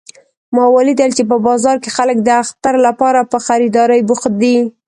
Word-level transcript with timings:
ما 0.55 0.65
ولیدل 0.75 1.09
چې 1.17 1.23
په 1.29 1.37
بازار 1.47 1.77
کې 1.83 1.89
خلک 1.97 2.17
د 2.23 2.29
اختر 2.43 2.75
لپاره 2.87 3.29
په 3.31 3.37
خریدارۍ 3.45 4.01
بوخت 4.09 4.31
دي 4.41 4.57